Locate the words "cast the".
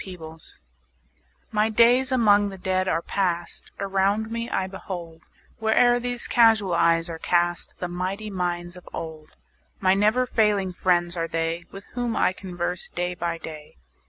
7.19-7.87